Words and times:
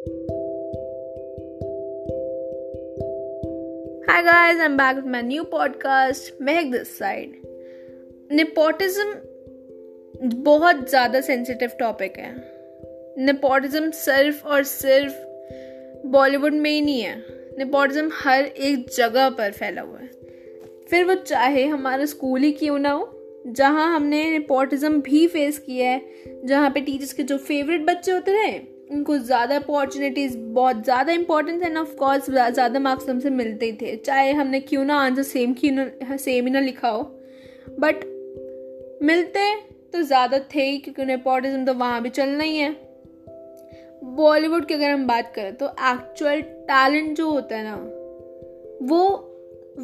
Hi 0.00 0.06
guys, 4.22 4.58
I'm 4.58 4.76
back 4.76 4.96
with 4.96 5.04
my 5.04 5.20
new 5.20 5.44
podcast, 5.44 6.40
Mehak 6.40 6.70
this 6.70 6.98
side. 6.98 7.34
Nepotism 8.32 9.14
बहुत 10.24 10.90
ज़्यादा 10.90 11.20
sensitive 11.20 11.70
topic 11.78 12.16
है। 12.16 12.32
Nepotism 13.18 13.90
सिर्फ़ 13.90 14.46
और 14.46 14.62
सिर्फ़ 14.62 15.14
बॉलीवुड 16.06 16.52
में 16.52 16.70
ही 16.70 16.80
नहीं 16.80 17.00
है। 17.00 17.24
नेपोटिज्म 17.58 18.10
हर 18.14 18.44
एक 18.44 18.86
जगह 18.96 19.30
पर 19.30 19.52
फैला 19.52 19.82
हुआ 19.82 19.98
है। 19.98 20.10
फिर 20.90 21.04
वो 21.04 21.14
चाहे 21.14 21.66
हमारा 21.66 22.04
स्कूल 22.04 22.40
ही 22.40 22.52
क्यों 22.52 22.78
ना 22.78 22.90
हो 22.90 23.12
जहाँ 23.46 23.96
हमने 23.96 24.30
नेपोटिज्म 24.30 25.00
भी 25.00 25.26
फेस 25.26 25.58
किया 25.58 25.90
है 25.90 26.02
जहाँ 26.44 26.70
पे 26.70 26.80
टीचर्स 26.80 27.12
के 27.12 27.22
जो 27.22 27.38
फेवरेट 27.38 27.80
बच्चे 27.80 28.12
होते 28.12 28.32
रहे 28.32 28.79
उनको 28.90 29.16
ज़्यादा 29.18 29.56
अपॉर्चुनिटीज़ 29.56 30.36
बहुत 30.54 30.82
ज़्यादा 30.84 31.12
इंपॉर्टेंस 31.12 31.62
एंड 31.62 31.76
ऑफ़ 31.78 31.94
कोर्स 31.96 32.30
ज़्यादा 32.30 32.78
मार्क्स 32.80 33.08
हमसे 33.08 33.30
मिलते 33.30 33.66
ही 33.66 33.72
थे। 33.72 33.96
चाहे 33.96 34.32
हमने 34.32 34.60
क्यों 34.62 34.84
ना 34.84 34.96
आंसर 35.00 35.22
सेम 35.22 35.54
क्यों 35.58 36.16
सेम 36.18 36.46
ही 36.46 36.52
ना 36.52 36.60
लिखा 36.60 36.88
हो। 36.88 37.02
बट 37.80 38.04
मिलते 39.02 39.54
तो 39.92 40.02
ज़्यादा 40.02 40.38
थे 40.54 40.62
ही, 40.62 40.78
क्योंकि 40.78 41.04
नेपोटिज्म 41.04 41.64
तो 41.64 41.74
वहाँ 41.74 42.02
भी 42.02 42.08
चलना 42.10 42.44
ही 42.44 42.56
है। 42.56 42.70
बॉलीवुड 44.16 44.66
की 44.66 44.74
अगर 44.74 44.90
हम 44.90 45.06
बात 45.06 45.32
करें 45.34 45.54
तो 45.54 45.66
एक्चुअल 45.66 46.40
टैलेंट 46.68 47.16
जो 47.16 47.30
होता 47.30 47.56
है 47.56 47.64
ना, 47.64 47.76
वो 48.84 49.26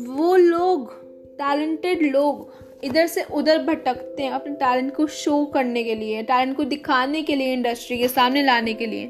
वो 0.09 0.37
लोग 0.37 0.93
टैलेंटेड 1.39 2.03
लोग 2.13 2.53
इधर 2.85 3.07
से 3.07 3.23
उधर 3.23 3.59
भटकते 3.59 4.23
हैं 4.23 4.31
अपने 4.31 4.55
टैलेंट 4.55 4.95
को 4.95 5.07
शो 5.07 5.45
करने 5.45 5.85
के 5.85 5.95
लिए 5.95 6.23
टैलेंट 6.23 6.57
को 6.57 6.65
दिखाने 6.65 7.23
के 7.23 7.35
लिए 7.35 7.53
इंडस्ट्री 7.53 7.99
के 7.99 8.09
सामने 8.09 8.43
लाने 8.43 8.75
के 8.75 8.87
लिए। 8.87 9.07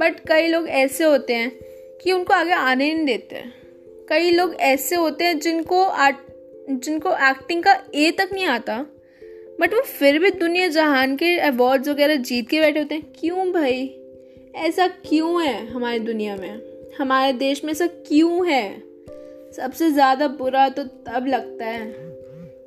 बट 0.00 0.28
कई 0.28 0.46
लोग 0.46 0.68
ऐसे 0.68 1.04
होते 1.04 1.34
हैं 1.34 1.52
कि 2.02 2.12
उनको 2.12 2.34
आगे 2.34 2.52
आने 2.52 2.94
नहीं 2.94 3.06
देते। 3.06 3.44
कई 4.08 4.30
लोग 4.30 4.54
ऐसे 4.54 4.96
होते 4.96 5.24
हैं 5.24 5.38
जिनको 5.38 5.84
आर्ट, 5.84 6.16
जिनको 6.70 7.10
एक्टिंग 7.10 7.62
का 7.62 7.82
ए 7.94 8.10
तक 8.10 8.28
नहीं 8.32 8.46
आता। 8.46 8.86
बट 9.60 9.74
वो 9.74 9.80
फिर 9.80 10.18
भी 10.18 10.30
दुनिया 10.30 10.68
जहान 10.68 11.16
के 11.16 11.38
अवार्ड्स 11.38 11.88
वगैरह 11.88 12.16
जीत 12.16 12.48
के 12.48 12.60
बैठे 12.60 12.78
होते 12.78 12.94
हैं। 12.94 13.12
क्यों 13.20 13.52
भाई? 13.52 13.98
ऐसा 14.56 14.88
क्यों 14.88 15.46
है 15.46 15.66
हमारी 15.70 15.98
दुनिया 15.98 16.36
में? 16.36 16.60
हमारे 16.98 17.32
देश 17.32 17.64
में 17.64 17.72
ऐसा 17.72 17.86
क्यों 17.86 18.48
है? 18.48 18.82
सबसे 19.56 19.90
ज़्यादा 19.90 20.28
बुरा 20.28 20.68
तो 20.68 20.84
तब 20.84 21.24
लगता 21.28 21.66
है। 21.66 22.11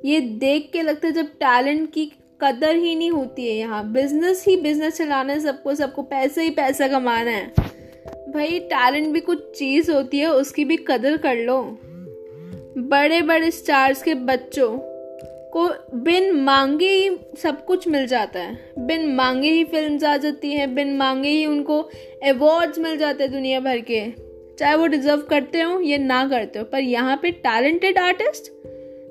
ये 0.04 0.20
देख 0.20 0.70
के 0.72 0.82
लगता 0.82 1.06
है 1.06 1.12
जब 1.12 1.26
टैलेंट 1.26 1.92
की 1.92 2.12
कदर 2.42 2.76
ही 2.76 2.94
नहीं 2.94 3.10
होती 3.10 3.46
है 3.46 3.54
यहाँ। 3.54 3.92
बिज़नेस 3.92 4.44
ही 4.48 4.56
बिज़नेस 4.56 4.96
चलाना 4.96 5.32
है, 5.32 5.40
सबको 5.40 5.74
सबको 5.74 6.02
पैसे 6.02 6.42
ही 6.42 6.50
पैसा 6.50 6.88
कमाना 6.88 7.30
है। 7.30 7.46
भाई, 8.28 8.58
टैलेंट 8.58 9.08
भी 9.08 9.20
कुछ 9.20 9.58
चीज़ 9.58 9.90
होती 9.90 10.18
है, 10.18 10.32
उसकी 10.32 10.64
भी 10.64 10.76
कदर 10.76 11.16
कर 11.16 11.36
लो। 11.36 11.78
बड़े 12.78 13.22
बड़े 13.22 13.50
स्टार्स 13.50 14.02
के 14.02 14.14
बच्चों 14.14 14.78
को 15.52 15.68
बिन 15.94 16.30
मांगे 16.32 16.88
ही 16.88 17.16
सब 17.42 17.64
कुछ 17.64 17.88
मिल 17.88 18.06
जाता 18.06 18.40
है। 18.40 18.72
बिन 18.78 19.14
मांगे 19.14 19.50
ही 19.50 19.64
फ़िल्म 19.64 20.06
आ 20.06 20.16
जाती 20.16 20.52
हैं, 20.52 20.74
बिन 20.74 20.96
मांगे 20.96 21.28
ही 21.28 21.46
उनको 21.46 21.80
अवार्ड्स 22.24 22.78
मिल 22.78 22.96
जाते 22.96 23.24
हैं 23.24 23.32
दुनिया 23.32 23.60
भर 23.60 23.80
के। 23.80 24.10
चाहे 24.58 24.76
वो 24.76 24.86
डिजर्व 24.86 25.20
करते 25.20 25.60
हो 25.60 25.80
या 25.80 25.98
ना 25.98 26.28
करते 26.28 26.58
हो, 26.58 26.64
पर 26.64 26.80
यहाँ 26.80 27.18
पे 27.22 27.30
टैलेंटेड 27.30 27.98
आर्टिस्ट 27.98 28.52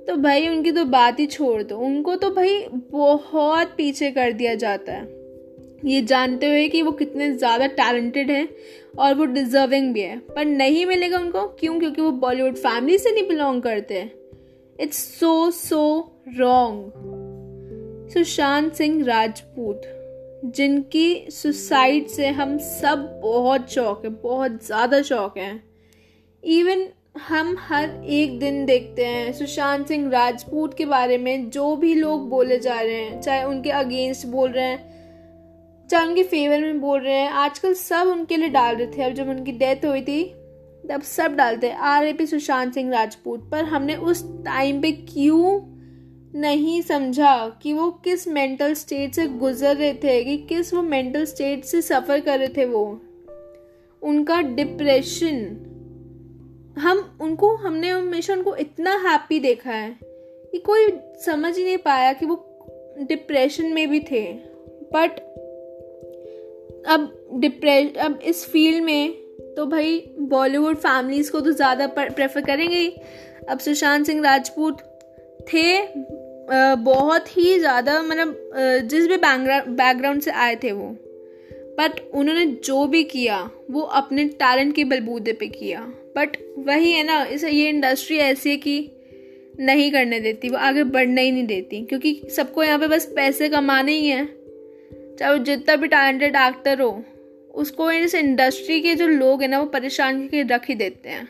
तो 0.08 0.16
भाई 0.16 0.48
उनकी 0.48 0.72
तो 0.72 0.86
बात 0.86 1.20
ही 1.20 1.25
छोड़ 1.28 1.61
दो। 1.64 1.78
उनको 1.78 2.16
तो 2.16 2.30
भाई 2.31 2.66
बहुत 2.92 3.73
पीछे 3.78 4.11
कर 4.11 4.31
दिया 4.34 4.56
जाता 4.56 4.94
है। 4.94 5.14
ये 5.86 6.02
जानते 6.03 6.48
हुए 6.48 6.67
कि 6.67 6.81
वो 6.81 6.92
कितने 6.94 7.31
ज़्यादा 7.34 7.67
टैलेंटेड 7.75 8.31
हैं 8.31 8.48
और 8.98 9.14
वो 9.14 9.26
डिजर्विंग 9.28 9.94
भी 9.94 10.02
है। 10.02 10.17
पर 10.30 10.45
नहीं 10.45 10.86
मिलेगा 10.86 11.20
उनको। 11.20 11.48
क्यों? 11.59 11.80
क्योंकि 11.80 12.02
वो 12.02 12.11
बॉलीवुड 12.14 12.56
फैमिली 12.58 12.98
से 12.98 13.11
नहीं 13.11 13.28
बिलोंग 13.28 13.61
करते 13.61 14.02
it's 14.80 14.98
so 15.20 15.52
so 15.52 15.81
wrong 16.37 17.14
Sushant 18.14 18.73
Singh 18.73 19.04
Rajput, 19.05 19.82
जिनकी 20.48 21.26
सुसाइड 21.32 22.08
से 22.08 22.27
हम 22.30 22.58
सब 22.60 23.10
बहुत 23.23 23.70
शौक 23.72 24.05
है, 24.05 24.10
बहुत 24.11 24.66
ज़्यादा 24.66 25.02
शौक 25.02 25.37
है। 25.37 25.54
इवन 26.43 26.87
हम 27.15 27.55
हर 27.59 27.89
एक 28.05 28.39
दिन 28.39 28.65
देखते 28.65 29.05
हैं 29.05 29.33
सुशांत 29.33 29.87
सिंह 29.87 30.09
राजपूत 30.09 30.77
के 30.77 30.86
बारे 30.86 31.17
में 31.17 31.49
जो 31.49 31.76
भी 31.76 31.93
लोग 31.95 32.30
बोले 32.30 32.59
जा 32.59 32.80
रहे 32.81 32.93
हैं, 32.93 33.21
चाहे 33.21 33.43
उनके 33.43 33.70
अगेंस्ट 33.70 34.27
बोल 34.27 34.52
रहे 34.52 34.64
हैं, 34.64 35.87
चाहे 35.89 36.08
उनके 36.08 36.23
फेवर 36.23 36.59
में 36.59 36.81
बोल 36.81 36.99
रहे 37.02 37.14
हैं, 37.14 37.30
आजकल 37.30 37.73
सब 37.73 38.08
उनके 38.08 38.37
लिए 38.37 38.49
डाल 38.49 38.75
रहे 38.75 38.87
थे। 38.87 39.04
अब 39.04 39.14
जब 39.14 39.30
उनकी 39.30 39.52
डेथ 39.52 39.86
हुई 39.86 40.02
थी, 40.02 40.23
तब 40.89 41.02
सब 41.02 41.36
डालते 41.36 41.67
हैं। 41.67 41.77
आर 41.77 42.14
पी 42.14 42.25
सुशांत 42.25 42.73
सिंह 42.73 42.92
राजपूत, 42.92 43.49
पर 43.52 43.64
हमने 43.64 43.95
उस 43.95 44.23
टाइम 44.45 44.81
पे 44.81 44.92
क्यों 44.92 45.61
नहीं 46.42 46.81
समझा 46.81 47.59
कि 47.64 47.73
वो 47.73 47.92
किस 47.92 48.27
मेंटल 48.27 48.73
स्टेट 48.73 49.14
से 49.14 49.27
गुजर 49.27 49.75
रहे 49.75 49.93
थे, 49.93 50.23
कि 50.23 50.37
किस 50.37 50.73
वो 50.73 50.81
मेंटल 50.81 51.25
स्टेट 51.25 51.64
से 51.65 51.81
सफ़र 51.81 52.20
कर 52.20 52.39
रहे 52.39 52.48
थे 52.48 52.65
वो? 52.65 53.02
उनका 54.02 54.42
डिप्रेशन 54.42 55.71
हम, 56.77 57.17
उनको, 57.21 57.55
हमने 57.55 57.89
हमेशा 57.89 58.33
उनको 58.33 58.55
इतना 58.55 58.95
हैप्पी 59.02 59.39
देखा 59.39 59.71
है 59.71 59.95
कि 60.53 60.58
कोई 60.59 60.87
समझ 61.25 61.58
ही 61.58 61.63
नहीं 61.63 61.77
पाया 61.77 62.11
कि 62.13 62.25
वो 62.25 62.36
डिप्रेशन 63.02 63.65
में 63.65 63.87
भी 63.89 63.99
थे। 64.02 64.23
बट 64.93 65.19
अब 66.87 67.11
डिप्रेश 67.41 67.95
अब 67.97 68.19
इस 68.25 68.45
फ़ील्ड 68.45 68.83
में 68.83 69.13
तो 69.55 69.65
भाई 69.65 69.97
बॉलीवुड 70.19 70.77
फैमिलीज़ 70.77 71.31
को 71.31 71.41
तो 71.41 71.52
ज़्यादा 71.52 71.87
प्रेफर 71.89 72.41
करेंगे 72.41 72.77
ही। 72.77 72.89
अब 73.49 73.59
सुशांत 73.59 74.05
सिंह 74.05 74.21
राजपूत 74.23 74.77
थे 75.49 75.81
बहुत 76.77 77.36
ही 77.37 77.57
ज़्यादा 77.59 78.02
मतलब 78.02 78.36
जिस 78.89 79.07
भी 79.07 79.17
बैकग्राउंड 79.17 80.21
से 80.21 80.31
आए 80.31 80.55
थे 80.55 80.71
वो। 80.71 80.95
बट 81.80 81.99
उन्होंने 82.13 82.45
जो 82.65 82.86
भी 82.87 83.03
किया, 83.03 83.49
वो 83.71 83.81
अपने 83.81 84.25
टैलेंट 84.33 84.75
के 84.75 84.83
बलबूते 84.83 85.33
पे 85.33 85.47
किया। 85.47 85.80
बट 86.15 86.37
वही 86.58 86.92
है 86.92 87.03
ना, 87.03 87.26
इसे, 87.26 87.52
ये 87.52 87.70
इंडस्ट्री 87.70 88.17
ऐसी 88.17 88.49
है 88.49 88.58
कि 88.58 88.92
नहीं 89.59 89.92
करने 89.92 90.20
देती, 90.20 90.49
वो 90.49 90.58
आगे 90.58 90.83
बढ़ने 90.83 91.21
ही 91.21 91.31
नहीं 91.31 91.45
देती, 91.45 91.86
क्योंकि 91.86 92.21
सबको 92.36 92.64
यहाँ 92.64 92.80
पे 92.80 92.87
बस 92.87 93.14
पैसे 93.15 93.49
कमाने 93.49 93.92
ही 93.92 94.08
हैं। 94.08 94.36
चाहे 95.20 95.39
जितना 95.39 95.75
भी 95.75 95.87
टैलेंटेड 95.87 96.36
एक्टर 96.36 96.81
हो, 96.81 97.04
उसको 97.55 97.92
इस 97.92 98.15
इंडस्ट्री 98.15 98.81
के 98.81 98.95
जो 98.95 99.08
लोग 99.08 99.42
हैं 99.42 99.49
ना, 99.49 99.59
वो 99.59 99.65
परेशान 99.65 100.21
करके 100.21 100.42
रख 100.42 100.70
ही 100.70 100.75
देते 100.75 101.09
हैं। 101.09 101.27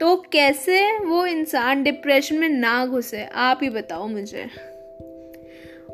तो 0.00 0.16
कैसे 0.16 0.98
वो 0.98 1.26
इंसान 1.26 1.82
डिप्रेशन 1.82 2.36
में 2.36 2.48
ना 2.48 2.86
घुसे, 2.86 3.24
आप 3.24 3.60
ही 3.62 3.70
बताओ 3.70 4.06
मुझे। 4.06 4.46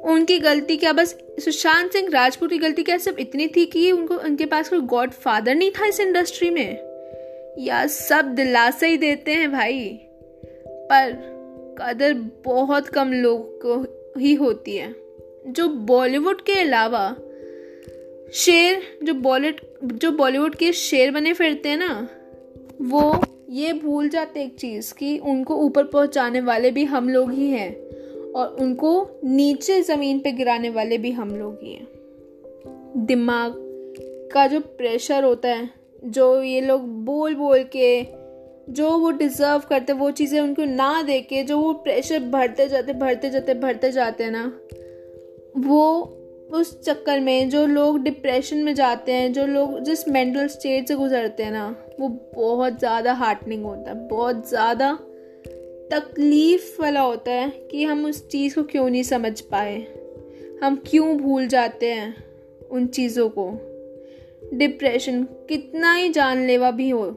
उनकी 0.03 0.39
गलती 0.39 0.77
क्या, 0.77 0.93
बस 0.93 1.19
सुशांत 1.45 1.93
सिंह 1.93 2.09
राजपूत 2.13 2.51
की 2.51 2.59
गलती 2.59 2.83
क्या, 2.83 2.99
सिर्फ़ 2.99 3.19
इतनी 3.19 3.49
थी 3.49 3.67
कि 3.67 3.93
उनको, 3.93 4.15
उनके 4.15 4.45
पास 4.47 4.69
कोई 4.69 4.81
गॉड 4.81 5.11
फादर 5.11 5.55
नहीं 5.55 5.71
था 5.71 5.87
इस 5.87 6.01
इंडस्ट्री 6.01 6.51
में? 6.51 6.90
या 7.61 7.87
सब 7.87 8.25
दिलासा 8.25 8.87
ही 8.87 8.97
देते 8.97 9.31
हैं 9.31 9.53
भाई। 9.53 9.99
पर 10.67 11.31
कदर 11.83 12.15
बहुत 12.45 12.87
कम 12.87 13.13
लोग 13.13 13.59
को 13.67 14.01
ही 14.21 14.35
होती 14.35 14.77
है। 14.77 14.95
जो 15.47 15.69
बॉलीवुड 15.69 16.41
के 16.41 16.53
अलावा 16.53 17.17
शेर, 18.33 18.83
जो 19.03 19.15
बॉलीवुड 19.15 19.93
जो 19.93 20.11
बॉलीवुड 20.11 20.55
के 20.55 20.73
शेर 20.73 21.11
बने 21.11 21.33
फिरते 21.33 21.69
हैं 21.69 21.77
ना, 21.77 22.09
वो 22.83 23.21
ये 23.51 23.73
भूल 23.73 24.09
जाते 24.09 24.43
एक 24.43 24.57
चीज़ 24.57 24.95
कि 24.95 25.19
उनको 25.19 25.57
ऊपर 25.57 25.85
पहुँचाने 25.85 26.41
वाले 26.41 26.71
भी 26.71 26.85
हम 26.85 27.09
लोग 27.09 27.33
ही 27.33 27.51
हैं 27.51 27.77
और 28.33 28.57
उनको 28.61 29.21
नीचे 29.25 29.83
ज़मीन 29.83 30.19
पे 30.19 30.33
गिराने 30.33 30.71
वाले 30.71 30.99
भी 30.99 31.11
हम 31.11 31.31
लोग 31.31 31.59
ही 31.63 31.73
हैं। 31.73 31.89
दिमाग 33.07 33.55
का 34.33 34.47
जो 34.47 34.61
प्रेशर 34.61 35.25
होता 35.25 35.49
है 35.49 35.80
जो 36.05 36.43
ये 36.43 36.61
लोग 36.61 36.89
बोल 37.05 37.35
बोल 37.35 37.63
के, 37.77 38.03
जो 38.73 38.91
वो 38.99 39.11
डिज़र्व 39.11 39.63
करते, 39.69 39.93
वो 39.93 40.11
चीज़ें 40.11 40.41
उनको 40.41 40.65
ना 40.65 41.03
दे 41.03 41.21
के 41.21 41.43
जो 41.43 41.59
वो 41.59 41.73
प्रेशर 41.73 42.19
भरते 42.19 42.69
जाते 42.69 42.93
भरते 42.93 43.31
जाते 43.31 43.55
भरते 43.55 43.93
जाते 43.93 44.25
हैं 44.25 44.31
ना, 44.31 44.45
वो 45.57 46.17
उस 46.53 46.81
चक्कर 46.83 47.21
में 47.21 47.49
जो 47.51 47.67
लोग 47.67 48.03
डिप्रेशन 48.03 48.57
में 48.57 48.75
जाते 48.75 49.13
हैं, 49.13 49.33
जो 49.33 49.47
लोग 49.47 49.79
जिस 49.81 50.09
मेंटल 50.09 50.47
स्टेट 50.47 50.89
से 50.89 50.95
गुजरते 50.95 51.43
हैं 51.43 51.53
ना, 51.53 51.77
वो 52.01 52.09
बहुत 52.35 52.79
ज़्यादा 52.79 53.13
हार्टनिंग 53.13 53.65
होता 53.65 53.91
है, 53.91 54.09
बहुत 54.09 54.49
ज़्यादा 54.49 54.99
तकलीफ़ 55.93 56.83
वाला 56.83 57.01
होता 57.01 57.33
है 57.33 57.49
कि 57.71 57.85
हम 57.85 58.05
उस 58.05 58.29
चीज़ 58.29 58.55
को 58.55 58.63
क्यों 58.63 58.89
नहीं 58.91 59.03
समझ 59.03 59.41
पाए, 59.41 59.77
हम 60.63 60.83
क्यों 60.87 61.17
भूल 61.17 61.47
जाते 61.47 61.93
हैं 61.93 62.15
उन 62.71 62.87
चीज़ों 62.87 63.29
को। 63.29 63.51
डिप्रेशन 64.55 65.23
कितना 65.23 65.95
ही 65.95 66.09
जानलेवा 66.09 66.71
भी 66.71 66.91
हो। 66.91 67.11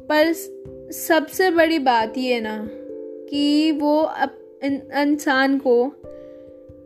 पर 0.00 0.32
सबसे 0.92 1.50
बड़ी 1.50 1.78
बात 1.78 2.18
ये 2.18 2.40
ना 2.40 2.68
कि 3.30 3.72
वो 3.72 4.10
इंसान 4.64 5.58
को 5.58 5.84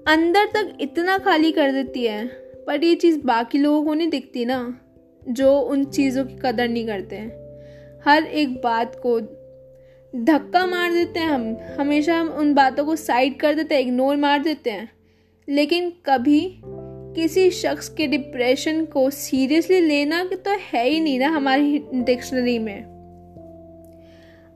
अंदर 0.06 0.46
तक 0.46 0.78
इतना 0.80 1.18
खाली 1.18 1.52
कर 1.52 1.72
देती 1.72 2.04
है, 2.04 2.26
पर 2.66 2.84
ये 2.84 2.94
चीज़ 2.94 3.20
बाकी 3.20 3.58
लोगों 3.58 3.84
को 3.84 3.94
नहीं 3.94 4.08
दिखती 4.08 4.44
ना, 4.44 4.80
जो 5.28 5.58
उन 5.58 5.84
चीज़ों 5.84 6.24
की 6.24 6.34
कदर 6.42 6.68
नहीं 6.68 6.86
करते 6.86 7.16
हैं। 7.16 7.40
हर 8.04 8.22
एक 8.22 8.54
बात 8.54 9.00
को 9.06 9.20
धक्का 10.24 10.66
मार 10.66 10.92
देते 10.92 11.20
हैं 11.20 11.26
हम। 11.26 11.56
हमेशा 11.80 12.16
हम 12.16 12.28
उन 12.28 12.54
बातों 12.54 12.84
को 12.84 12.96
साइड 12.96 13.40
कर 13.40 13.54
देते 13.54 13.74
हैं, 13.74 13.82
इग्नोर 13.82 14.16
मार 14.16 14.42
देते 14.42 14.70
हैं। 14.70 14.92
लेकिन 15.48 15.90
कभी 15.90 16.60
किसी 17.14 17.50
शख्स 17.50 17.88
के 17.88 18.06
डिप्रेशन 18.06 18.84
को 18.84 19.08
सीरियसली 19.10 19.80
लेना 19.80 20.22
तो 20.24 20.56
है 20.62 20.88
ही 20.88 21.00
नहीं 21.00 21.18
ना 21.18 21.28
हमारी 21.28 21.78
डिक्शनरी 21.94 22.58
में। 22.58 22.82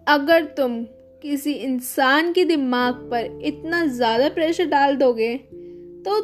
अगर 0.07 0.45
तुम 0.57 0.83
किसी 1.25 1.53
इंसान 1.53 2.33
के 2.33 2.45
दिमाग 2.45 2.95
पर 3.11 3.41
इतना 3.45 3.85
ज़्यादा 3.87 4.29
प्रेशर 4.29 4.67
डाल 4.67 4.97
दोगे 4.97 5.37
तो 5.37 6.21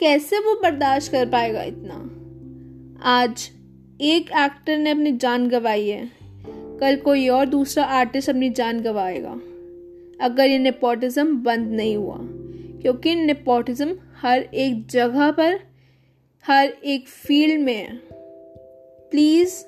कैसे 0.00 0.38
वो 0.38 0.54
बर्दाश्त 0.62 1.12
कर 1.12 1.26
पाएगा 1.28 1.62
इतना? 1.62 1.94
आज 3.10 3.48
एक 4.02 4.30
एक्टर 4.36 4.78
ने 4.78 4.90
अपनी 4.90 5.12
जान 5.16 5.48
गंवाई 5.48 5.88
है, 5.88 6.04
कल 6.80 6.96
कोई 6.96 7.28
और 7.28 7.46
दूसरा 7.46 7.84
आर्टिस्ट 7.92 8.30
अपनी 8.30 8.50
जान 8.50 8.80
गंवाएगा। 8.80 9.40
अगर 10.20 10.48
ये 10.48 10.58
नेपोटिज्म 10.58 11.36
बंद 11.42 11.70
नहीं 11.70 11.96
हुआ, 11.96 12.16
क्योंकि 12.82 13.14
नेपोटिज्म 13.16 13.96
हर 14.24 14.42
एक 14.54 14.86
जगह 14.88 15.30
पर, 15.30 15.58
हर 16.44 16.68
एक 16.84 17.08
फ़ील्ड 17.08 17.60
में। 17.60 17.96
प्लीज़ 19.10 19.64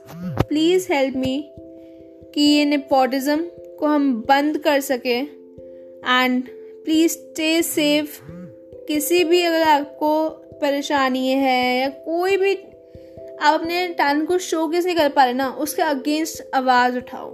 प्लीज़ 0.49 0.93
हेल्प 0.93 1.17
मी 1.17 1.51
कि 2.35 2.41
ये 2.41 2.65
नेपोटिज्म 2.65 3.37
को 3.79 3.87
हम 3.87 4.15
बंद 4.29 4.59
कर 4.59 4.81
सकें। 4.81 5.23
एंड 6.09 6.43
प्लीज़ 6.85 7.13
स्टे 7.13 7.63
सेफ़ 7.63 8.21
किसी 8.89 9.25
भी 9.25 9.43
अगर 9.43 9.63
आपको 9.63 10.29
परेशानी 10.61 11.29
है 11.29 11.81
या 11.81 11.89
कोई 11.89 12.37
भी 12.37 12.55
आप 12.55 13.61
अपने 13.61 13.87
टैलेंट 13.89 14.27
को 14.29 14.39
शो 14.39 14.67
किस 14.69 14.87
नहीं 14.87 14.97
कर 14.97 15.09
पा 15.09 15.25
रहे 15.25 15.35
ना, 15.35 15.51
उसके 15.51 15.83
अगेंस्ट 15.83 16.43
आवाज़ 16.55 16.97
उठाओ। 16.97 17.31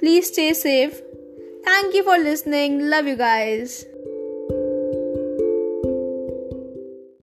Please 0.00 0.24
stay 0.24 0.54
safe 0.54 1.00
thank 1.60 1.94
you 1.94 2.02
for 2.02 2.18
listening 2.18 2.82
love 2.82 3.08
you 3.08 3.16
guys 3.16 3.84